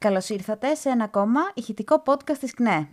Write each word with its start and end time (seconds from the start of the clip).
Καλώς 0.00 0.28
ήρθατε 0.28 0.74
σε 0.74 0.88
ένα 0.88 1.04
ακόμα 1.04 1.40
ηχητικό 1.54 2.02
podcast 2.06 2.36
της 2.40 2.54
ΚΝΕ. 2.54 2.88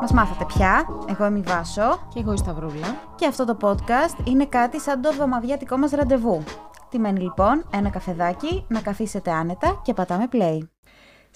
Μας 0.00 0.12
μάθατε 0.12 0.44
πια, 0.44 0.86
εγώ 1.08 1.26
είμαι 1.26 1.38
η 1.38 1.42
Βάσο 1.42 2.06
Και 2.08 2.20
εγώ 2.20 2.32
η 2.32 2.36
Σταυρούλα. 2.36 2.96
και 3.14 3.26
αυτό 3.26 3.44
το 3.44 3.56
podcast 3.60 4.26
είναι 4.26 4.46
κάτι 4.46 4.80
σαν 4.80 5.00
το 5.00 5.08
εβδομαδιάτικό 5.08 5.76
μας 5.76 5.90
ραντεβού. 5.90 6.44
Τι 6.90 6.98
μένει 6.98 7.20
λοιπόν, 7.20 7.64
ένα 7.72 7.90
καφεδάκι, 7.90 8.64
να 8.68 8.80
καθίσετε 8.80 9.30
άνετα 9.30 9.80
και 9.82 9.94
πατάμε 9.94 10.28
play. 10.32 10.58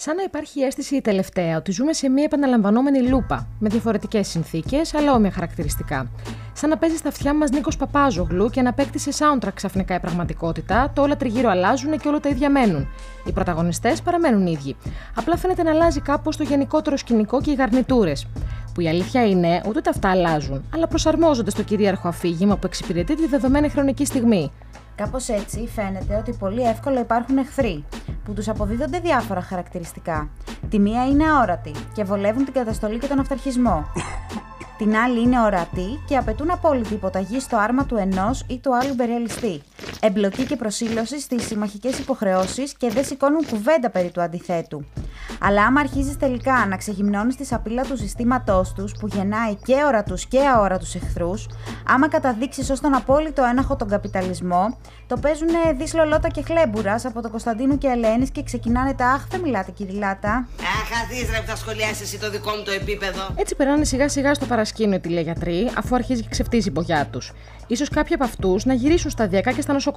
Σαν 0.02 0.16
να 0.16 0.22
υπάρχει 0.22 0.60
η 0.60 0.62
αίσθηση 0.62 0.96
η 0.96 1.00
τελευταία 1.00 1.56
ότι 1.56 1.72
ζούμε 1.72 1.92
σε 1.92 2.08
μια 2.08 2.24
επαναλαμβανόμενη 2.24 3.02
λούπα, 3.08 3.46
με 3.58 3.68
διαφορετικές 3.68 4.28
συνθήκες 4.28 4.94
αλλά 4.94 5.12
όμοια 5.12 5.30
χαρακτηριστικά. 5.30 6.10
Σαν 6.52 6.70
να 6.70 6.78
παίζει 6.78 6.96
στα 6.96 7.08
αυτιά 7.08 7.34
μας 7.34 7.50
Νίκος 7.50 7.76
Παπάζογλου 7.76 8.50
και 8.50 8.62
να 8.62 8.72
παίξει 8.72 8.98
σε 8.98 9.10
soundtrack 9.18 9.52
ξαφνικά 9.54 9.94
η 9.94 10.00
πραγματικότητα, 10.00 10.92
το 10.94 11.02
όλα 11.02 11.16
τριγύρω 11.16 11.50
αλλάζουν 11.50 11.98
και 11.98 12.08
όλα 12.08 12.20
τα 12.20 12.28
ίδια 12.28 12.50
μένουν. 12.50 12.88
Οι 13.24 13.32
πρωταγωνιστές 13.32 14.02
παραμένουν 14.02 14.46
ίδιοι. 14.46 14.77
Απλά 15.16 15.36
φαίνεται 15.36 15.62
να 15.62 15.70
αλλάζει 15.70 16.00
κάπως 16.00 16.36
το 16.36 16.42
γενικότερο 16.42 16.96
σκηνικό 16.96 17.41
και 17.41 17.50
οι 17.50 17.55
γαρνιτούρες. 17.55 18.27
Που 18.74 18.80
η 18.80 18.88
αλήθεια 18.88 19.27
είναι 19.27 19.60
ότι 19.66 19.78
ούτε 19.78 19.91
αυτά 19.91 20.10
αλλάζουν, 20.10 20.64
αλλά 20.74 20.86
προσαρμόζονται 20.86 21.50
στο 21.50 21.62
κυρίαρχο 21.62 22.08
αφήγημα 22.08 22.56
που 22.56 22.66
εξυπηρετεί 22.66 23.16
τη 23.16 23.27
δεδομένη 23.27 23.69
χρονική 23.69 24.05
στιγμή. 24.05 24.52
Κάπως 25.00 25.28
έτσι 25.28 25.68
φαίνεται 25.74 26.16
ότι 26.16 26.32
πολύ 26.32 26.62
εύκολα 26.62 27.00
υπάρχουν 27.00 27.38
εχθροί, 27.38 27.84
που 28.24 28.32
τους 28.32 28.48
αποδίδονται 28.48 28.98
διάφορα 28.98 29.41
χαρακτηριστικά. 29.41 30.28
Τη 30.68 30.78
μία 30.78 31.06
είναι 31.06 31.24
αόρατη 31.30 31.72
και 31.95 32.04
βολεύουν 32.04 32.45
την 32.45 32.52
καταστολή 32.52 32.98
και 32.98 33.06
τον 33.06 33.18
αυταρχισμό. 33.18 33.86
Την 34.78 34.96
άλλη 34.96 35.20
είναι 35.20 35.41
ορατή 35.41 36.00
και 36.06 36.16
απαιτούν 36.16 36.50
απόλυτη 36.50 36.94
υποταγή 36.94 37.41
στο 37.41 37.56
άρμα 37.56 37.86
του 37.86 37.96
ενός 37.96 38.44
ή 38.48 38.58
του 38.58 38.77
άλλου 38.77 38.92
υπεριαλιστή. 38.92 39.62
Εμπλοκή 40.02 40.45
και 40.45 40.56
προσήλωση 40.56 41.20
στις 41.20 41.46
συμμαχικές 41.46 41.98
υποχρεώσεις 41.98 42.74
και 42.77 42.91
δεν 42.91 43.04
σηκώνουν 43.04 43.46
κουβέντα 43.46 43.91
περί 43.91 44.10
του 44.10 44.22
αντιθέτου. 44.22 44.84
Αλλά 45.41 45.64
άμα 45.64 45.80
αρχίζεις 45.80 46.16
τελικά 46.16 46.66
να 46.69 46.77
ξεγυμνώνεις 46.77 47.36
τη 47.36 47.44
σαπίλα 47.44 47.83
του 47.83 47.97
συστήματός 47.97 48.72
τους 48.72 48.92
που 49.00 49.06
γεννάει 49.06 49.55
και 49.55 49.75
ορατού 49.86 50.14
και 50.28 50.41
αόρατου 50.41 50.86
εχθρούς, 50.94 51.48
άμα 51.86 52.08
καταδείξεις 52.08 52.70
ως 52.70 52.80
τον 52.80 52.94
απόλυτο 52.94 53.44
έναχο 53.44 53.77
τον 53.77 53.88
καπιταλισμό, 53.88 54.78
το 55.06 55.16
παίζουν 55.16 55.48
δι 55.77 55.97
λολότα 55.97 56.28
και 56.28 56.42
χλέμπουρα 56.42 57.00
από 57.05 57.22
τον 57.22 57.30
Κωνσταντίνο 57.30 57.77
και 57.78 57.86
Ελένης 57.86 58.30
και 58.30 58.42
ξεκινάνε 58.42 58.94
τα 58.94 59.06
Αχ, 59.06 59.27
δεν 59.30 59.41
μιλάτε, 59.41 59.70
κυριλάτα. 59.70 60.48
Αχ, 60.60 61.03
αφήσει 61.05 61.30
ρε 61.30 61.41
που 61.41 61.47
θα 61.47 61.56
σχολιάσεις 61.56 62.00
εσύ 62.00 62.19
το 62.19 62.30
δικό 62.30 62.50
μου 62.50 62.62
το 62.62 62.70
επίπεδο. 62.70 63.28
Έτσι 63.34 63.55
περνάνε 63.55 63.84
σιγά 63.84 64.08
σιγά 64.08 64.34
στο 64.34 64.47
παρασκήνιο 64.47 64.97
οι 64.97 65.00
τηλεγιατροί, 65.00 65.70
αφού 65.77 65.94
αρχίζει 65.94 66.22
και 66.22 66.28
ξεφτίζει 66.30 66.69
η 66.69 66.72
μπογιά 66.75 67.06
τους. 67.06 67.32
σω 67.77 67.84
κάποιοι 67.94 68.14
από 68.14 68.25
αυτούς 68.25 68.64
να 68.64 68.75
γυρίσουν 68.75 69.10
σταδιακά 69.10 69.53
και 69.53 69.60
στα 69.60 69.72
νοσοκομεία, 69.72 69.88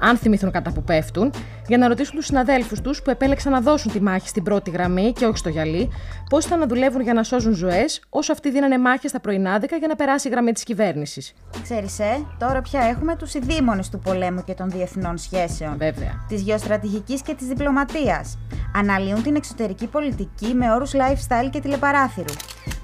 αν 0.00 0.16
θυμηθούν 0.16 0.50
κατά 0.50 0.72
που 0.72 0.82
πέφτουν, 0.82 1.32
για 1.66 1.78
να 1.78 1.88
ρωτήσουν 1.88 2.16
τους 2.16 2.26
συναδέλφους 2.26 2.80
τους 2.80 3.02
που 3.02 3.10
επέλεξαν 3.10 3.52
να 3.52 3.60
δώσουν 3.60 3.92
τη 3.92 4.00
μάχη 4.00 4.28
στην 4.28 4.42
πρώτη 4.42 4.70
γραμμή 4.70 5.12
και 5.12 5.24
όχι 5.26 5.36
στο 5.36 5.48
γυαλί, 5.48 5.90
πώς 6.28 6.44
ήταν 6.44 6.58
να 6.58 6.66
δουλεύουν 6.66 7.00
για 7.00 7.14
να 7.14 7.22
σώζουν 7.22 7.54
ζωές, 7.54 8.02
όσο 8.08 8.32
αυτοί 8.32 8.50
δίνανε 8.50 8.78
μάχες 8.78 9.10
στα 9.10 9.20
πρωινάδικα 9.20 9.76
για 9.76 9.88
να 9.88 9.96
περάσει 9.96 10.28
η 10.28 10.30
γραμμή 10.30 10.52
της 10.52 10.62
κυβέρνησης. 10.62 11.34
Ξέρεις, 11.62 11.98
ε, 11.98 12.26
τώρα 12.38 12.62
πια 12.62 12.80
έχουμε 12.80 13.16
τους 13.16 13.34
ειδήμονες 13.34 13.88
του 13.88 13.98
πολέμου 13.98 14.44
και 14.44 14.54
των 14.54 14.70
διεθνών 14.70 15.18
σχέσεων. 15.18 15.76
Βέβαια. 15.76 16.24
Της 16.28 16.40
γεωστρατηγικής 16.40 17.22
και 17.22 17.34
της 17.34 17.46
διπλωματίας. 17.46 18.38
Αναλύουν 18.74 19.22
την 19.22 19.36
εξωτερική 19.36 19.86
πολιτική 19.86 20.54
με 20.54 20.72
όρους 20.72 20.92
lifestyle 20.94 21.48
και 21.50 21.60
τηλεπαράθυρου. 21.60 22.34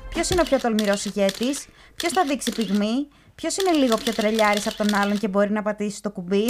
Ποιος 0.09 0.31
είναι 0.31 0.41
ο 0.41 0.45
πιο 0.45 0.59
τολμηρός 0.61 1.05
ηγέτης, 1.05 1.67
ποιος 1.97 2.13
θα 2.13 2.25
δείξει 2.25 2.53
πυγμή, 2.53 3.09
ποιος 3.35 3.57
είναι 3.57 3.71
λίγο 3.79 3.97
πιο 3.97 4.13
τρελιάρης 4.13 4.67
από 4.67 4.77
τον 4.77 4.95
άλλον 4.95 5.19
και 5.19 5.29
μπορεί 5.29 5.51
να 5.51 5.63
πατήσει 5.63 6.03
το 6.03 6.11
κουμπί; 6.11 6.45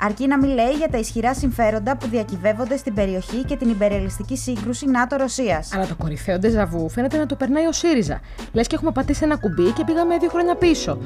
Αρκεί 0.00 0.26
να 0.26 0.38
μην 0.38 0.50
λέει 0.50 0.72
για 0.72 0.88
τα 0.88 0.98
ισχυρά 0.98 1.34
συμφέροντα 1.34 1.96
που 1.96 2.08
διακυβεύονται 2.08 2.76
στην 2.76 2.94
περιοχή 2.94 3.44
και 3.44 3.56
την 3.56 3.70
υπερελιστική 3.70 4.36
σύγκρουση 4.36 4.86
ΝΑΤΟ-Ρωσίας. 4.86 5.74
Αλλά 5.74 5.86
το 5.86 5.96
κορυφαίο 5.96 6.38
ντεζαβού 6.38 6.88
φαίνεται 6.88 7.16
να 7.16 7.26
το 7.26 7.36
περνάει 7.36 7.66
ο 7.66 7.72
ΣΥΡΙΖΑ. 7.72 8.20
Λες 8.52 8.66
και 8.66 8.74
έχουμε 8.74 8.90
πατήσει 8.92 9.24
ένα 9.24 9.36
κουμπί 9.36 9.72
και 9.72 9.84
πήγαμε 9.84 10.16
δύο 10.16 10.28
χρόνια 10.28 10.54
πίσω. 10.54 10.98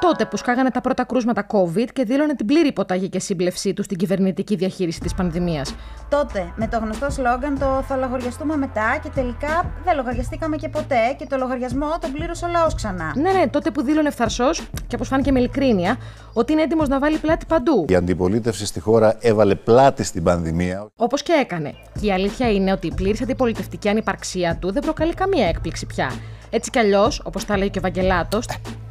Τότε 0.00 0.24
που 0.24 0.36
σκάγανε 0.36 0.70
τα 0.70 0.80
πρώτα 0.80 1.04
κρούσματα 1.04 1.46
COVID 1.52 1.86
και 1.92 2.04
δήλωνε 2.04 2.34
την 2.34 2.46
πλήρη 2.46 2.68
υποταγή 2.68 3.08
και 3.08 3.18
σύμπλευσή 3.18 3.72
τους 3.72 3.84
στην 3.84 3.96
κυβερνητική 3.96 4.56
διαχείριση 4.56 5.00
της 5.00 5.14
πανδημίας. 5.14 5.74
Τότε, 6.08 6.52
με 6.56 6.68
το 6.68 6.78
γνωστό 6.78 7.10
σλόγκαν 7.10 7.58
το 7.58 7.84
θα 7.88 7.96
λογαριαστούμε 7.96 8.56
μετά 8.56 8.98
και 9.02 9.08
τελικά 9.14 9.72
δεν 9.84 9.96
λογαριαστήκαμε 9.96 10.56
και 10.56 10.68
ποτέ 10.68 11.14
και 11.18 11.26
το 11.26 11.36
λογαριασμό 11.36 11.86
τον 12.00 12.12
πλήρωσε 12.12 12.44
ο 12.44 12.48
λαός 12.48 12.74
ξανά. 12.74 13.12
Ναι, 13.16 13.32
ναι, 13.32 13.48
τότε 13.48 13.70
που 13.70 13.82
δήλωνε 13.82 14.08
ευθαρσώς 14.08 14.68
και 14.86 14.94
όπως 14.94 15.08
φάνηκε 15.08 15.32
με 15.32 15.38
ειλικρίνεια, 15.38 15.96
ότι 16.32 16.52
είναι 16.52 16.62
έτοιμος 16.62 16.88
να 16.88 16.98
βάλει 16.98 17.18
πλάτη 17.18 17.46
παντού. 17.46 17.84
Η 17.88 17.94
αντιπολίτευση 17.94 18.66
στη 18.66 18.80
χώρα 18.80 19.16
έβαλε 19.20 19.54
πλάτη 19.54 20.02
στην 20.02 20.22
πανδημία. 20.22 20.88
Όπως 20.96 21.22
και 21.22 21.32
έκανε. 21.32 21.74
Και 22.00 22.06
η 22.06 22.12
αλήθεια 22.12 22.50
είναι 22.52 22.72
ότι 22.72 22.86
η 22.86 22.92
πλήρης 22.94 23.22
αντιπολιτευτική 23.22 23.88
ανυπαρξία 23.88 24.56
του 24.60 24.72
δεν 24.72 24.82
προκαλεί 24.82 25.14
καμία 25.14 25.48
έκπληξη 25.48 25.86
πια. 25.86 26.12
Έτσι 26.50 26.70
κι 26.70 26.78
αλλιώς, 26.78 27.22
όπως 27.24 27.44
τα 27.44 27.56
λέει 27.56 27.70
και 27.70 27.78
ο 27.78 27.86
Ευαγγελάτο, 27.86 28.40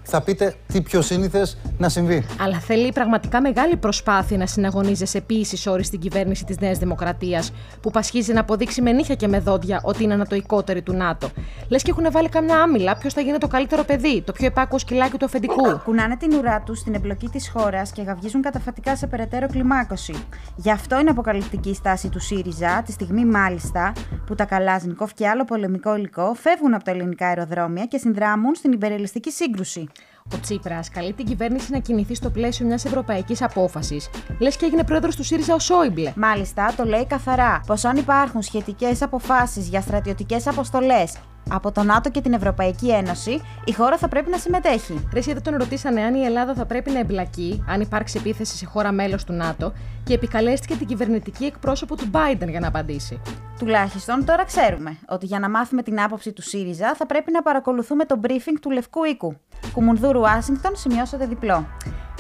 θα 0.06 0.22
πείτε 0.22 0.56
τι 0.68 0.82
πιο 0.82 1.02
σύνηθες 1.02 1.58
να 1.78 1.90
συμβεί. 1.90 2.26
αλλά 2.40 2.60
θέλει 2.60 2.92
πραγματικά 2.92 3.42
μεγάλη 3.42 3.76
προσπάθεια 3.76 4.38
να 4.38 4.46
συναγωνίζεσαι 4.46 5.18
επίσης 5.18 5.68
όρη 5.68 5.84
στην 5.84 6.00
κυβέρνηση 6.00 6.46
της 6.46 6.60
Νέας 6.60 6.78
Δημοκρατίας, 6.78 7.52
που 7.82 7.92
πασχίζει 7.92 8.34
να 8.34 8.40
αποδείξει 8.40 8.82
με 8.82 8.92
νύχια 8.92 9.16
και 9.16 9.28
με 9.28 9.40
δόντια 9.40 9.82
ότι 9.84 10.04
είναι 10.04 10.14
ανατοικότερη 10.14 10.82
του 10.82 10.94
ΝΑΤΟ. 10.94 11.30
Λες 11.70 11.84
και 11.84 11.92
έχουν 11.92 12.12
βάλει 12.12 12.30
καμιά 12.30 12.62
άμυλα 12.62 12.98
ποιος 12.98 13.14
θα 13.14 13.22
γίνει 13.22 13.38
το 13.38 13.48
καλύτερο 13.48 13.84
παιδί, 13.84 14.22
το 14.22 14.32
πιο 14.32 14.46
επάκουο 14.46 14.78
σκυλάκι 14.78 15.18
του 15.18 15.26
αφεντικού. 15.26 15.82
Κουνάνε 15.84 16.18
την 16.18 16.34
ουρά 16.34 16.62
τους 16.66 16.80
στην 16.80 16.94
εμπλοκή 16.94 17.30
της 17.30 17.50
χώρας 17.50 17.92
και 17.92 18.02
γαυγίζουν 18.02 18.42
καταφατικά 18.42 18.96
σε 18.96 19.08
περαιτέρω 19.08 19.48
κλιμάκωση. 19.48 20.14
Γι' 20.56 20.72
αυτό 20.72 21.00
είναι 21.00 21.10
αποκαλυπτική 21.10 21.70
η 21.70 21.74
στάση 21.74 22.10
του 22.10 22.20
ΣΥΡΙΖΑ, 22.20 22.82
τη 22.86 22.92
στιγμή 22.92 23.26
μάλιστα 23.26 23.94
που 24.26 24.36
τα 24.36 24.46
Καλάζνικοφ 24.46 25.14
και 25.14 25.28
άλλο 25.28 25.46
πολεμικό 25.46 25.96
υλικό 25.96 26.34
φεύγουν 26.34 26.74
από 26.74 26.84
τα 26.84 26.92
ελληνικά 26.92 27.28
αεροδρόμια 27.28 27.86
και 27.86 27.98
συνδράμουν 27.98 28.56
στην 28.56 28.72
υπερελιστική 28.72 29.32
σύγκρουση. 29.32 29.88
Ο 30.34 30.40
Τσίπρας 30.42 30.90
καλεί 30.90 31.14
την 31.14 31.26
κυβέρνηση 31.26 31.72
να 31.72 31.80
κινηθεί 31.80 32.16
στο 32.16 32.30
πλαίσιο 32.30 32.66
μιας 32.66 32.86
ευρωπαϊκής 32.86 33.42
απόφασης. 33.42 34.10
Λες 34.40 34.58
και 34.58 34.66
έγινε 34.66 34.84
πρόεδρος 34.84 35.16
του 35.16 35.24
ΣΥΡΙΖΑ 35.24 35.54
ο 35.54 35.60
Σόιμπλε. 35.60 36.14
Μάλιστα, 36.16 36.74
το 36.78 36.84
λέει 36.84 37.06
καθαρά 37.06 37.62
πως 37.68 37.86
αν 37.86 37.98
υπάρχουν 37.98 38.42
σχετικές 38.42 39.02
αποφάσεις 39.02 39.68
για 39.68 39.82
στρατιωτικές 39.82 40.48
αποστολές 40.48 41.18
από 41.50 41.72
το 41.72 41.84
ΝΑΤΟ 41.84 42.10
και 42.10 42.22
την 42.22 42.34
Ευρωπαϊκή 42.34 42.90
Ένωση, 42.90 43.42
η 43.66 43.72
χώρα 43.72 43.98
θα 43.98 44.08
πρέπει 44.08 44.30
να 44.30 44.38
συμμετέχει. 44.38 45.08
Ρε, 45.14 45.20
εσύ 45.20 45.34
δεν 45.34 45.42
τον 45.42 45.56
ρωτήσανε 45.56 46.02
αν 46.02 46.16
η 46.16 46.24
Ελλάδα 46.24 46.54
θα 46.54 46.66
πρέπει 46.66 46.92
να 46.92 47.00
εμπλακεί, 47.00 47.64
αν 47.68 47.82
υπάρξει 47.82 48.18
επίθεση 48.20 48.58
σε 48.58 48.66
χώρα 48.66 48.92
μέλος 48.92 49.24
του 49.24 49.34
ΝΑΤΟ, 49.34 49.74
και 50.04 50.14
επικαλέστηκε 50.14 50.76
την 50.76 50.88
κυβερνητική 50.88 51.46
εκπρόσωπο 51.46 51.96
του 51.96 52.10
Biden 52.12 52.48
για 52.50 52.60
να 52.60 52.68
απαντήσει. 52.68 53.22
Τουλάχιστον 53.60 54.26
τώρα 54.26 54.46
ξέρουμε 54.46 54.98
ότι 55.08 55.26
για 55.26 55.40
να 55.40 55.50
μάθουμε 55.50 55.84
την 55.84 56.02
άποψη 56.02 56.32
του 56.32 56.42
ΣΥΡΙΖΑ 56.42 56.96
θα 56.96 57.06
πρέπει 57.06 57.32
να 57.32 57.42
παρακολουθούμε 57.42 58.06
το 58.06 58.20
briefing 58.24 58.58
του 58.62 58.72
Λευκού 58.72 59.04
Οίκου. 59.04 59.38
Κουμουνδούρου 59.76 60.20
Ουάσιγκτον 60.20 60.72
σημειώσατε 60.76 61.26
διπλό. 61.26 61.68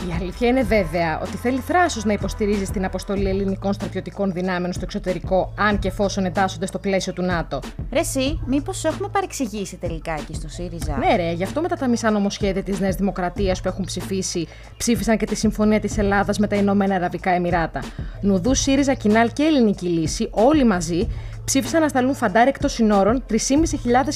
Η 0.09 0.13
αλήθεια 0.21 0.47
είναι 0.47 0.63
βέβαια 0.63 1.19
ότι 1.21 1.37
θέλει 1.37 1.59
θράσος 1.59 2.05
να 2.05 2.13
υποστηρίζει 2.13 2.65
την 2.65 2.85
αποστολή 2.85 3.29
ελληνικών 3.29 3.73
στρατιωτικών 3.73 4.31
δυνάμεων 4.31 4.73
στο 4.73 4.81
εξωτερικό, 4.83 5.53
αν 5.57 5.79
και 5.79 5.87
εφόσον 5.87 6.25
εντάσσονται 6.25 6.65
στο 6.65 6.79
πλαίσιο 6.79 7.13
του 7.13 7.21
ΝΑΤΟ. 7.21 7.59
Ρε, 7.91 7.99
εσύ, 7.99 8.39
μήπως 8.45 8.77
σου 8.77 8.87
έχουμε 8.87 9.09
παρεξηγήσει 9.11 9.77
τελικά 9.77 10.13
εκεί 10.13 10.33
στο 10.33 10.47
ΣΥΡΙΖΑ; 10.49 10.97
Ναι, 10.97 11.15
ρε, 11.15 11.31
γι' 11.31 11.43
αυτό 11.43 11.61
μετά 11.61 11.75
τα 11.75 11.87
μισά 11.87 12.11
νομοσχέδια 12.11 12.63
της 12.63 12.79
Νέας 12.79 12.95
Δημοκρατίας 12.95 13.61
που 13.61 13.67
έχουν 13.67 13.85
ψηφίσει, 13.85 14.47
ψήφισαν 14.77 15.17
και 15.17 15.25
τη 15.25 15.35
συμφωνία 15.35 15.79
της 15.79 15.97
Ελλάδας 15.97 16.37
με 16.37 16.47
τα 16.47 16.55
Ηνωμένα 16.55 16.95
Αραβικά 16.95 17.29
Εμμυράτα. 17.29 17.79
Νουδού, 18.21 18.53
ΣΥΡΙΖΑ, 18.53 18.93
Κινάλ 18.93 19.31
και 19.33 19.43
Ελληνική 19.43 19.87
Λύση, 19.87 20.29
όλοι 20.31 20.63
μαζί, 20.63 21.07
ψήφισαν 21.45 21.81
να 21.81 21.87
σταλούν 21.87 22.15
φαντάρι 22.15 22.49
εκτός 22.49 22.73
συνόρων 22.73 23.23
3.500 23.29 23.35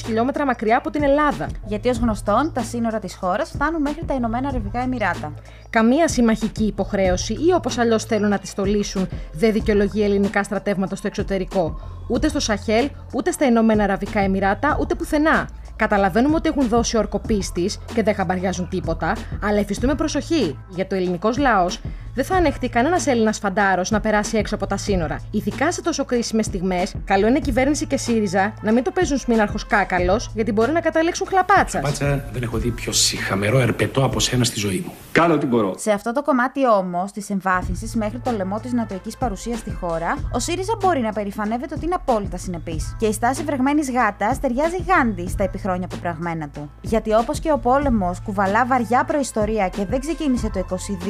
χιλιόμετρα 0.05 0.45
μακριά 0.45 0.77
από 0.77 0.89
την 0.89 1.03
Ελλάδα. 1.03 1.47
Γιατί 1.65 1.89
ως 1.89 1.97
γνωστόν, 1.97 2.51
τα 2.53 2.61
σύνορα 2.61 2.99
της 2.99 3.15
χώρας 3.15 3.49
φτάνουν 3.49 3.81
μέχρι 3.81 4.05
τα 4.05 4.13
Ηνωμένα 4.13 4.47
Αραβικά 4.47 4.79
Εμμυράτα. 4.79 5.33
Καμία 5.69 6.07
συμμαχική 6.07 6.63
υποχρέωση 6.63 7.33
ή 7.33 7.53
όπως 7.55 7.77
αλλιώς 7.77 8.03
θέλουν 8.03 8.29
να 8.29 8.39
τη 8.39 8.47
στολίσουν 8.47 9.07
δεν 9.33 9.53
δικαιολογεί 9.53 10.03
ελληνικά 10.03 10.43
στρατεύματα 10.43 10.95
στο 10.95 11.07
εξωτερικό. 11.07 11.79
Ούτε 12.07 12.27
στο 12.27 12.39
Σαχέλ, 12.39 12.89
ούτε 13.13 13.31
στα 13.31 13.45
Ηνωμένα 13.45 13.83
Αραβικά 13.83 14.19
Εμμυράτα, 14.19 14.77
ούτε 14.79 14.95
πουθενά. 14.95 15.49
Καταλαβαίνουμε 15.75 16.35
ότι 16.35 16.49
έχουν 16.49 16.67
δώσει 16.67 16.97
ορκοπίστης 16.97 17.79
και 17.93 18.03
δεν 18.03 18.15
χαμπαριάζουν 18.15 18.69
τίποτα, 18.69 19.15
αλλά 19.43 19.59
εφιστούμε 19.59 19.95
προσοχή, 19.95 20.57
γιατί 20.69 20.95
ο 20.95 20.97
ελληνικός 20.97 21.37
λαός 21.37 21.81
δεν 22.19 22.27
θα 22.27 22.35
ανεχτεί 22.35 22.69
κανένας 22.69 23.07
Έλληνας 23.07 23.37
φαντάρος 23.37 23.91
να 23.91 23.99
περάσει 23.99 24.37
έξω 24.37 24.55
από 24.55 24.67
τα 24.67 24.77
σύνορα. 24.77 25.19
Ειδικά 25.31 25.71
σε 25.71 25.81
τόσο 25.81 26.05
κρίσιμες 26.05 26.45
στιγμές, 26.45 26.95
καλό 27.05 27.27
είναι 27.27 27.39
κυβέρνηση 27.39 27.85
και 27.85 27.97
ΣΥΡΙΖΑ 27.97 28.53
να 28.61 28.71
μην 28.71 28.83
το 28.83 28.91
παίζουν 28.91 29.17
σμήναρχος 29.17 29.65
κάκαλος, 29.67 30.31
γιατί 30.35 30.51
μπορεί 30.51 30.71
να 30.71 30.79
καταλήξουν 30.79 31.27
χλαπάτσας. 31.27 31.81
Πάτσα 31.81 32.29
δεν 32.31 32.43
έχω 32.43 32.57
δει 32.57 32.69
πιο 32.69 32.91
συχαμερό 32.91 33.59
ερπετό 33.59 34.03
από 34.03 34.19
σένα 34.19 34.43
στη 34.43 34.59
ζωή 34.59 34.83
μου. 34.85 34.93
Κάνω 35.11 35.33
ό,τι 35.33 35.45
μπορώ. 35.45 35.73
Σε 35.77 35.91
αυτό 35.91 36.13
το 36.13 36.21
κομμάτι 36.21 36.67
όμως 36.67 37.11
της 37.11 37.29
εμβάθυνσης 37.29 37.95
μέχρι 37.95 38.19
το 38.19 38.31
λαιμό 38.31 38.59
της 38.59 38.73
νατοική 38.73 39.11
παρουσίας 39.19 39.59
στη 39.59 39.71
χώρα, 39.71 40.17
ο 40.31 40.39
ΣΥΡΙΖΑ 40.39 40.73
μπορεί 40.79 40.99
να 40.99 41.13
περηφανεύεται 41.13 41.73
ότι 41.75 41.85
είναι 41.85 41.95
απόλυτα 41.95 42.37
συνεπής. 42.37 42.95
Και 42.99 43.05
η 43.05 43.13
στάση 43.13 43.43
βρεγμένης 43.43 43.91
γάτας 43.91 44.39
ταιριάζει 44.39 44.77
γάντι 44.87 45.27
στα 45.29 45.43
επιχρόνια 45.43 45.87
πεπραγμένα 45.87 46.49
του. 46.53 46.71
Γιατί 46.81 47.13
όπως 47.13 47.39
και 47.39 47.51
ο 47.51 47.57
πόλεμος 47.57 48.21
κουβαλά 48.21 48.65
βαριά 48.65 49.03
προϊστορία 49.03 49.69
και 49.69 49.85
δεν 49.85 49.99
ξεκίνησε 49.99 50.49
το 50.49 50.65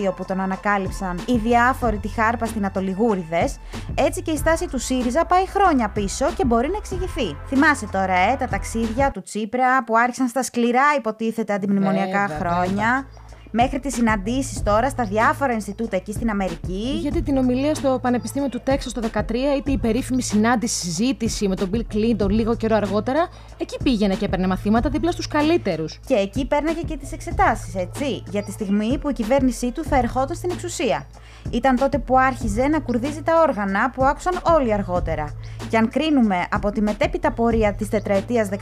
22 0.08 0.14
που 0.16 0.26
τον 0.26 0.40
ανακάλυψε 0.40 0.99
έδρασαν 1.02 1.36
οι 1.36 1.38
διάφοροι 1.38 1.98
τη 1.98 2.08
χάρπα 2.08 2.46
στην 2.46 2.66
Ατολιγούριδες, 2.66 3.58
έτσι 3.96 4.22
και 4.22 4.32
η 4.32 4.38
στάση 4.38 4.68
του 4.68 4.80
ΣΥΡΙΖΑ 4.80 5.26
πάει 5.26 5.48
χρόνια 5.48 5.90
πίσω 5.90 6.26
και 6.38 6.46
μπορεί 6.46 6.70
να 6.70 6.78
εξηγηθεί. 6.78 7.38
Θυμάσαι 7.48 7.88
τώρα, 7.92 8.14
ε, 8.14 8.36
τα 8.36 8.48
ταξίδια 8.48 9.12
του 9.12 9.22
Τσίπρα 9.22 9.84
που 9.84 9.98
άρχισαν 9.98 10.28
στα 10.28 10.44
σκληρά 10.44 10.84
υποτίθεται 10.98 11.54
αντιμνημονιακά 11.54 12.26
Βέβαια, 12.28 12.38
χρόνια. 12.38 13.08
Μέχρι 13.52 13.80
τις 13.80 13.94
συναντήσεις 13.94 14.64
τώρα 14.64 14.90
στα 14.90 15.04
διάφορα 15.04 15.54
Ινστιτούτα 15.54 15.96
εκεί 15.96 16.12
στην 16.12 16.30
Αμερική. 16.30 16.98
Γιατί 17.02 17.22
την 17.22 17.38
ομιλία 17.38 17.76
στο 17.76 18.00
Πανεπιστήμιο 18.02 18.50
του 18.50 18.62
Τέξας 18.64 18.94
το 18.94 19.02
2013, 19.14 19.34
είτε 19.58 19.72
η 19.72 19.78
περίφημη 19.78 20.22
συνάντηση, 20.22 20.86
συζήτηση 20.86 21.48
με 21.48 21.56
τον 21.56 21.70
Bill 21.74 21.94
Clinton 21.94 22.30
λίγο 22.30 22.56
καιρό 22.56 22.76
αργότερα, 22.76 23.28
εκεί 23.58 23.78
πήγαινε 23.84 24.16
και 24.16 24.26
έπαιρνε 24.26 24.48
μαθήματα 24.48 24.90
δίπλα 24.90 25.12
στους 25.12 25.28
καλύτερους. 25.28 26.00
Και 26.08 26.14
εκεί 26.14 26.46
πέρναγε 26.46 26.82
και 26.82 26.98
τις 26.98 27.12
εξετάσεις, 27.12 27.76
έτσι, 27.76 28.24
για 28.30 28.44
τη 28.44 28.52
στιγμή 28.52 28.98
που 28.98 29.10
η 29.10 29.14
κυβέρνησή 29.14 29.72
του 29.72 29.84
θα 29.84 29.98
ερχόταν 29.98 30.36
στην 30.36 30.50
εξουσία. 30.52 31.08
Ήταν 31.52 31.76
τότε 31.76 31.98
που 31.98 32.18
άρχιζε 32.18 32.68
να 32.68 32.80
κουρδίζει 32.80 33.22
τα 33.22 33.42
όργανα 33.42 33.90
που 33.90 34.04
άκουσαν 34.06 34.40
όλοι 34.56 34.74
αργότερα. 34.74 35.34
Και 35.70 35.78
αν 35.78 35.90
κρίνουμε 35.90 36.48
από 36.52 36.72
τη 36.72 36.82
μετέπειτα 36.82 37.32
πορεία 37.32 37.74
της 37.74 37.90
τετραετίας 37.90 38.50
15-19, 38.50 38.58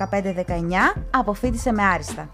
αποφύτησε 1.12 1.72
με 1.72 1.84
άριστα. 1.84 2.30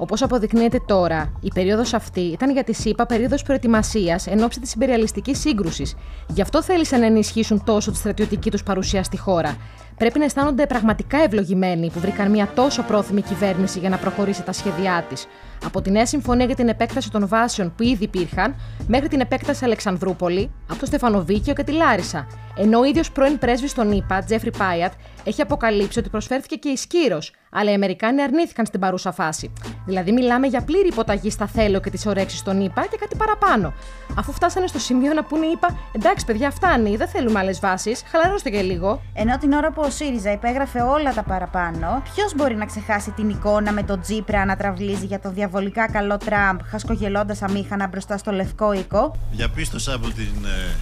Όπως 0.00 0.22
αποδεικνύεται 0.22 0.80
τώρα, 0.86 1.32
η 1.40 1.48
περίοδος 1.54 1.94
αυτή 1.94 2.20
ήταν 2.20 2.50
για 2.50 2.64
τη 2.64 2.72
ΣΥΠΑ 2.72 3.06
περίοδος 3.06 3.42
προετοιμασίας 3.42 4.26
εν 4.26 4.42
ώψη 4.42 4.60
της 4.60 4.74
υπεριαλιστικής 4.74 5.38
σύγκρουσης. 5.40 5.94
Γι' 6.28 6.40
αυτό 6.42 6.62
θέλησαν 6.62 7.00
να 7.00 7.06
ενισχύσουν 7.06 7.64
τόσο 7.64 7.90
τη 7.90 7.96
στρατιωτική 7.96 8.50
τους 8.50 8.62
παρουσία 8.62 9.02
στη 9.02 9.18
χώρα. 9.18 9.56
Πρέπει 9.96 10.18
να 10.18 10.24
αισθάνονται 10.24 10.66
πραγματικά 10.66 11.18
ευλογημένοι 11.18 11.90
που 11.90 12.00
βρήκαν 12.00 12.30
μια 12.30 12.48
τόσο 12.54 12.82
πρόθυμη 12.82 13.22
κυβέρνηση 13.22 13.78
για 13.78 13.88
να 13.88 13.96
προχωρήσει 13.96 14.42
τα 14.42 14.52
σχέδιά 14.52 15.04
της. 15.08 15.26
Από 15.64 15.82
τη 15.82 15.90
νέα 15.90 16.06
συμφωνία 16.06 16.46
για 16.46 16.54
την 16.54 16.68
επέκταση 16.68 17.10
των 17.10 17.28
βάσεων 17.28 17.72
που 17.76 17.82
ήδη 17.82 18.04
υπήρχαν, 18.04 18.54
μέχρι 18.86 19.08
την 19.08 19.20
επέκταση 19.20 19.64
Αλεξανδρούπολη, 19.64 20.50
από 20.70 20.80
το 20.80 20.86
Στεφανοβίκιο 20.86 21.54
και 21.54 21.64
τη 21.64 21.72
Λάρισα. 21.72 22.26
Ενώ 22.56 22.78
ο 22.78 22.84
ίδιος 22.84 23.12
πρώην 23.12 23.38
πρέσβης 23.38 23.74
των 23.74 23.92
ΗΠΑ, 23.92 24.24
Τζέφρι 24.24 24.50
Πάιατ, 24.58 24.92
έχει 25.24 25.42
αποκαλύψει 25.42 25.98
ότι 25.98 26.08
προσφέρθηκε 26.08 26.56
και 26.56 26.68
ισχύρο, 26.68 27.18
αλλά 27.50 27.70
οι 27.70 27.74
Αμερικάνοι 27.74 28.22
αρνήθηκαν 28.22 28.66
στην 28.66 28.80
παρούσα 28.80 29.12
φάση. 29.12 29.52
Δηλαδή, 29.86 30.12
μιλάμε 30.12 30.46
για 30.46 30.62
πλήρη 30.62 30.88
υποταγή 30.88 31.30
στα 31.30 31.46
θέλω 31.46 31.80
και 31.80 31.90
τις 31.90 32.06
ωρέξεις 32.06 32.42
των 32.42 32.60
ΗΠΑ 32.60 32.86
και 32.90 32.96
κάτι 33.00 33.16
παραπάνω. 33.16 33.72
Αφού 34.18 34.32
φτάσανε 34.32 34.66
στο 34.66 34.78
σημείο 34.78 35.12
να 35.12 35.24
πούνε 35.24 35.46
οι 35.46 35.50
ΗΠΑ, 35.50 35.76
εντάξει, 35.92 36.24
παιδιά, 36.24 36.50
φτάνει, 36.50 36.96
δεν 36.96 37.08
θέλουμε 37.08 37.38
άλλες 37.38 37.60
βάσεις, 37.60 38.02
χαλαρώστε 38.10 38.50
και 38.50 38.62
λίγο. 38.62 39.02
Ενώ 39.14 39.38
την 39.38 39.52
ώρα 39.52 39.72
που 39.72 39.82
ο 39.84 39.90
ΣΥΡΙΖΑ 39.90 40.32
υπέγραφε 40.32 40.80
όλα 40.80 41.14
τα 41.14 41.22
παραπάνω, 41.22 42.02
ποιος 42.14 42.34
μπορεί 42.34 42.56
να 42.56 42.64
ξεχάσει 42.64 43.10
την 43.10 43.28
εικόνα 43.28 43.72
με 43.72 43.82
τον 43.82 44.00
Τζίπρα 44.00 44.44
να 44.44 44.56
τραυλίζει 44.56 45.06
για 45.06 45.20
το 45.20 45.30
διαβολικά 45.48 45.90
καλό 45.90 46.16
Τραμπ, 46.16 46.58
χασκογελώντας 46.64 47.42
αμήχανα 47.42 47.86
μπροστά 47.86 48.18
στο 48.18 48.30
λευκό 48.30 48.72
οίκο. 48.72 49.14
Διαπίστωσα 49.32 49.94
από 49.94 50.06
την 50.08 50.44
ε, 50.44 50.76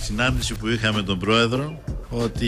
συνάντηση 0.00 0.54
που 0.54 0.68
είχαμε 0.68 0.96
με 0.96 1.02
τον 1.02 1.18
Πρόεδρο 1.18 1.78
ότι 2.12 2.46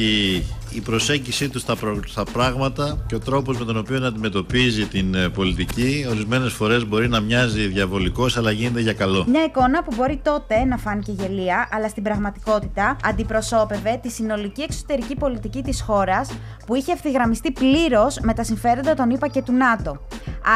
η 0.71 0.81
προσέγγιση 0.81 1.49
του 1.49 1.59
στα, 1.59 1.77
προ- 1.77 2.09
στα 2.09 2.25
πράγματα 2.25 3.05
και 3.07 3.15
ο 3.15 3.19
τρόπος 3.19 3.59
με 3.59 3.65
τον 3.65 3.77
οποίο 3.77 4.07
αντιμετωπίζει 4.07 4.87
την 4.87 5.15
ε, 5.15 5.29
πολιτική 5.29 6.07
ορισμένες 6.11 6.53
φορές 6.53 6.87
μπορεί 6.87 7.09
να 7.09 7.21
μοιάζει 7.21 7.67
διαβολικός 7.67 8.37
αλλά 8.37 8.51
γίνεται 8.51 8.81
για 8.81 8.93
καλό. 8.93 9.25
Μια 9.29 9.45
εικόνα 9.45 9.83
που 9.83 9.95
μπορεί 9.97 10.21
τότε 10.25 10.65
να 10.65 10.77
φάνηκε 10.77 11.13
γελία, 11.13 11.69
αλλά 11.73 11.89
στην 11.89 12.03
πραγματικότητα 12.03 12.97
αντιπροσώπευε 13.05 13.99
τη 14.03 14.11
συνολική 14.11 14.63
εξωτερική 14.63 15.17
πολιτική 15.17 15.63
της 15.63 15.81
χώρας 15.81 16.31
που 16.67 16.75
είχε 16.75 16.93
ευθυγραμμιστεί 16.93 17.53
πλήρως 17.53 18.19
με 18.23 18.35
τα 18.35 18.45
συμφέροντα 18.45 18.95
των 18.95 19.11
ΗΠΑ 19.11 19.29
και 19.29 19.43
του 19.43 19.53
ΝΑΤΟ. 19.53 20.01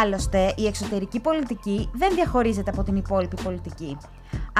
Άλλωστε, 0.03 0.55
η 0.57 0.67
εξωτερική 0.67 1.21
πολιτική 1.21 1.89
δεν 1.95 2.15
διαχωρίζεται 2.15 2.71
από 2.71 2.83
την 2.83 2.97
υπόλοιπη 2.97 3.43
πολιτική. 3.43 3.97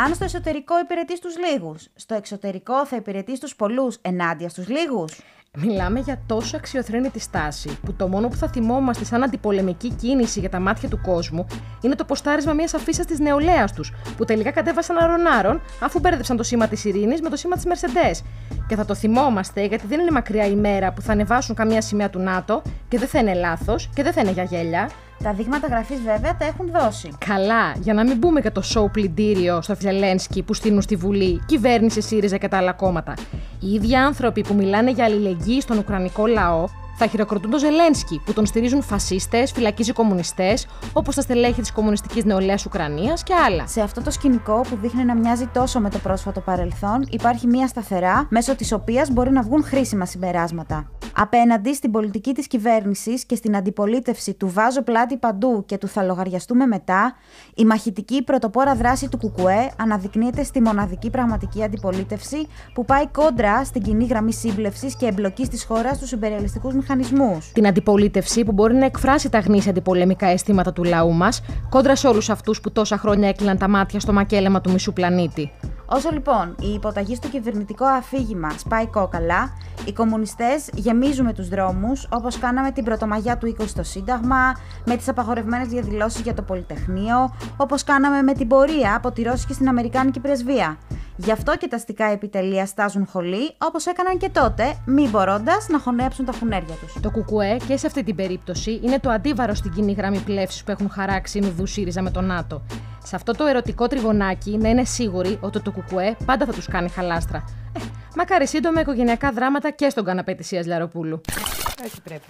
Αν 0.05 0.15
στο 0.15 0.25
εσωτερικό 0.25 0.79
υπηρετείς 0.79 1.19
στους 1.19 1.35
λίγους, 1.39 1.89
στο 1.95 2.15
εξωτερικό 2.15 2.87
θα 2.87 2.97
υπηρετείς 2.97 3.37
στους 3.37 3.57
πολλούς 3.57 3.99
ενάντια 4.03 4.49
στους 4.49 4.69
λίγους. 4.69 5.21
Μιλάμε 5.57 6.01
για 6.01 6.23
τόσο 6.27 6.57
αξιοθρύνητη 6.57 7.19
στάση 7.19 7.79
που 7.85 7.93
το 7.93 8.09
μόνο 8.09 8.29
που 8.29 8.37
θα 8.37 8.49
θυμόμαστε 8.49 9.05
σαν 9.05 9.23
αντιπολεμική 9.23 9.91
κίνηση 9.91 10.41
για 10.41 10.51
τα 10.51 10.61
μάτια 10.61 10.89
του 10.89 11.01
κόσμου 11.01 11.47
είναι 11.81 11.95
το 11.95 12.05
ποστάρισμα 12.05 12.53
μιας 12.53 12.75
αφίσας 12.75 13.07
της 13.07 13.19
νεολαίας 13.19 13.73
τους, 13.73 13.93
που 14.17 14.25
τελικά 14.25 14.51
κατέβασαν 14.51 14.99
αρονάρων 14.99 15.61
αφού 15.81 15.99
μπέρδεψαν 15.99 16.37
το 16.37 16.43
σήμα 16.43 16.69
της 16.69 16.85
Ειρήνης 16.85 17.21
με 17.21 17.29
το 17.29 17.37
σήμα 17.37 17.57
της 17.57 17.65
Mercedes. 17.67 18.25
Και 18.69 18.77
θα 18.77 18.85
το 18.85 18.95
θυμόμαστε 18.95 19.65
γιατί 19.65 19.87
δεν 19.87 20.01
είναι 20.01 20.11
μακριά 20.11 20.47
η 20.47 20.55
μέρα 20.55 20.93
που 20.93 21.01
θα 21.01 21.13
ανεβάσουν 21.13 21.55
καμία 21.55 21.81
σημαία 21.81 22.11
του 22.11 22.19
ΝΑΤΟ 22.19 22.63
και 22.89 22.99
δεν 22.99 23.09
θα 23.09 23.19
είναι 23.19 23.35
λάθος 23.35 23.91
και 23.95 24.03
δεν 24.03 24.13
θα 24.13 24.21
είναι 24.21 24.31
για 24.31 24.43
γέλια. 24.43 24.91
Τα 25.23 25.33
δείγματα 25.33 25.67
γραφής 25.67 26.01
βέβαια 26.01 26.37
τα 26.37 26.45
έχουν 26.45 26.71
δώσει. 26.73 27.09
Καλά, 27.27 27.75
για 27.81 27.95
να 27.95 28.05
μην 28.05 28.19
πούμε 28.19 28.41
και 28.41 28.51
το 28.51 28.63
σοου 28.63 28.91
πλυντήριο 28.91 29.63
στο 29.63 29.75
Φιελένσκι 29.75 30.43
που 30.43 30.55
στείλουν 30.55 30.83
στη 30.83 30.97
Βουλή, 30.97 31.43
κυβέρνηση 31.47 32.01
ΣΥΡΙΖΑ 32.01 32.37
και 32.37 32.49
τα 32.49 32.57
άλλα 32.57 32.73
κόμματα. 32.73 33.15
Οι 33.61 33.73
ίδιοι 33.73 33.95
άνθρωποι 33.95 34.41
που 34.41 34.55
μιλάνε 34.55 34.91
για 34.91 35.05
αλληλεγγύη 35.05 35.61
στον 35.61 35.79
Ουκρανικό 35.79 36.27
λαό 36.27 36.65
θα 37.01 37.07
χειροκροτούν 37.07 37.51
τον 37.51 37.61
Ζελένσκι 37.61 38.21
που 38.25 38.33
τον 38.33 38.47
στηρίζουν 38.47 38.83
φασίστες, 38.83 39.53
φυλακίζει 39.53 39.93
κομμουνιστές, 39.93 40.67
όπως 40.93 41.15
τα 41.15 41.21
στελέχη 41.21 41.61
της 41.61 41.73
κομμουνιστικής 41.73 42.25
νεολαίας 42.25 42.65
Ουκρανίας 42.65 43.23
και 43.23 43.35
άλλα. 43.35 43.67
Σε 43.67 43.81
αυτό 43.81 44.03
το 44.03 44.11
σκηνικό 44.11 44.61
που 44.61 44.79
δείχνει 44.81 45.05
να 45.05 45.15
μοιάζει 45.15 45.47
τόσο 45.47 45.81
με 45.81 45.91
το 45.91 45.99
πρόσφατο 45.99 46.41
παρελθόν, 46.41 47.07
υπάρχει 47.11 47.47
μία 47.47 47.67
σταθερά, 47.67 48.27
μέσω 48.31 48.55
της 48.55 48.73
οποίας 48.73 49.11
μπορεί 49.11 49.31
να 49.31 49.43
βγουν 49.43 49.65
χρήσιμα 49.65 50.05
συμπεράσματα. 50.05 50.91
Απέναντι 51.21 51.75
στην 51.75 51.91
πολιτική 51.91 52.35
της 52.35 52.47
κυβέρνησης 52.47 53.25
και 53.25 53.35
στην 53.35 53.57
αντιπολίτευση 53.57 54.35
του 54.35 54.49
βάζω 54.49 54.83
πλάτη 54.83 55.17
παντού 55.17 55.65
και 55.67 55.79
του 55.79 55.89
θα 55.89 56.03
λογαριαστούμε 56.03 56.67
μετά, 56.67 57.17
η 57.55 57.65
μαχητική 57.65 58.23
πρωτοπόρα 58.23 58.75
δράση 58.75 59.09
του 59.09 59.19
Κουκουέ 59.19 59.71
αναδεικνύεται 59.79 60.43
στη 60.43 60.63
μοναδική 60.63 61.11
πραγματική 61.11 61.63
αντιπολίτευση 61.63 62.47
που 62.75 62.85
πάει 62.85 63.07
κόντρα 63.07 63.65
στην 63.65 63.83
κοινή 63.83 64.05
γραμμή 64.05 64.33
σύμπλευσης 64.33 64.97
και 64.97 65.07
εμπλοκής 65.07 65.49
της 65.49 65.65
χώρας 65.65 65.97
στους 65.97 66.13
υπεριαλιστικούς 66.13 66.75
μηχανισμούς. 66.75 67.53
Την 67.53 67.67
αντιπολίτευση 67.67 68.45
που 68.45 68.53
μπορεί 68.53 68.75
να 68.75 68.85
εκφράσει 68.85 69.29
τα 69.29 69.39
γνήσια 69.39 69.71
αντιπολεμικά 69.71 70.27
αισθήματα 70.27 70.73
του 70.73 70.85
λαού 70.85 71.13
μας, 71.13 71.43
κόντρα 71.69 71.97
σε 71.97 72.09
όλους 72.09 72.31
αυτούς 72.31 72.61
που 72.61 72.73
τόσα 72.73 72.99
χρόνια 72.99 73.29
έκλειναν 73.29 73.59
τα 73.59 73.69
μάτια 73.69 74.01
στο 74.01 74.13
μακέλεμα 74.13 74.61
του 74.61 74.71
μισού 74.71 74.93
πλανήτη. 74.93 75.51
Όσο 75.91 76.11
λοιπόν 76.11 76.55
η 76.61 76.69
υποταγή 76.69 77.15
στο 77.15 77.29
κυβερνητικό 77.29 77.85
αφήγημα 77.85 78.51
σπάει 78.51 78.87
κόκαλα, 78.87 79.57
οι 79.85 79.93
κομμουνιστές 79.93 80.69
γεμίζουμε 80.75 81.33
τους 81.33 81.49
δρόμους 81.49 82.09
όπως 82.11 82.39
κάναμε 82.39 82.71
την 82.71 82.85
πρωτομαγιά 82.85 83.39
του 83.39 83.57
20 83.61 83.65
στο 83.67 83.83
Σύνταγμα, 83.83 84.53
με 84.85 84.97
τις 84.97 85.09
απαγορευμένες 85.09 85.69
διαδηλώσεις 85.69 86.21
για 86.21 86.35
το 86.35 86.43
Πολυτεχνείο, 86.43 87.35
όπως 87.57 87.85
κάναμε 87.85 88.23
με 88.23 88.33
την 88.33 88.49
πορεία 88.49 88.95
από 88.97 89.13
τη 89.13 89.23
Ρώση 89.23 89.47
και 89.47 89.53
στην 89.53 89.69
Αμερικάνικη 89.69 90.21
πρεσβεία. 90.21 90.79
Γι' 91.17 91.33
αυτό 91.33 91.57
και 91.57 91.69
τα 91.69 91.77
αστικά 91.77 92.05
επιτελεία 92.05 92.67
στάζουν 92.67 93.07
χολή, 93.07 93.55
όπως 93.59 93.87
έκαναν 93.87 94.19
και 94.19 94.29
τότε, 94.29 94.77
μη 94.85 95.09
μπορώντας 95.09 95.69
να 95.69 95.79
χωνέψουν 95.79 96.25
τα 96.25 96.33
φουνέρια 96.33 96.75
τους. 96.75 96.97
Το 97.01 97.11
Κουκουέ 97.11 97.57
και 97.67 97.77
σε 97.77 97.87
αυτή 97.87 98.03
την 98.03 98.15
περίπτωση 98.15 98.81
είναι 98.83 98.99
το 98.99 99.11
αντίβαρο 99.11 99.55
στην 99.55 99.73
κοινή 99.73 99.93
γραμμή 99.93 100.19
πλεύσης 100.19 100.65
που 100.65 100.71
έχουν 100.71 100.91
χαράξει 100.91 101.39
η 101.39 101.41
Νουδού 101.41 101.67
ΣΥΡΙΖΑ 101.67 102.03
με 102.03 102.11
τον 102.11 102.25
ΝΑΤΟ. 102.25 102.63
Σε 103.09 103.17
αυτό 103.17 103.33
το 103.33 103.45
ερωτικό 103.47 103.87
τριγωνάκι 103.87 104.57
να 104.57 104.69
είναι 104.69 104.85
σίγουροι 104.85 105.39
ότι 105.41 105.61
το 105.61 105.71
Κουκουέ 105.71 106.17
πάντα 106.25 106.47
θα 106.47 106.53
τους 106.53 106.67
κάνει 106.67 106.89
χαλάστρα. 106.89 107.45
Ε, 107.77 107.81
μακάρι 108.17 108.47
σύντομα 108.47 108.81
οικογενειακά 108.81 109.33
δράματα 109.33 109.71
και 109.71 109.89
στον 109.89 110.05
καναπέ 110.05 110.35
της 110.35 110.51
Ίας 110.51 110.67
Λιαροπούλου. 110.67 111.21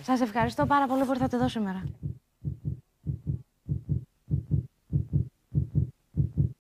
Σας 0.02 0.20
ευχαριστώ 0.20 0.66
πάρα 0.66 0.86
πολύ 0.86 1.04
που 1.04 1.10
ήρθατε 1.12 1.36
εδώ 1.36 1.48
σήμερα. 1.48 1.82